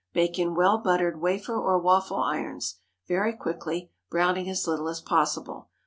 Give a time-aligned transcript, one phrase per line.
[0.13, 5.69] Bake in well buttered wafer or waffle irons, very quickly, browning as little as possible.